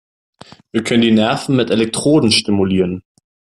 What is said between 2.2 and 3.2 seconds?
stimulieren.